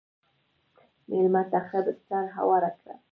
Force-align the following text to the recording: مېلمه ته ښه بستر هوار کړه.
مېلمه 1.09 1.41
ته 1.51 1.59
ښه 1.67 1.79
بستر 1.85 2.25
هوار 2.35 2.63
کړه. 2.79 2.95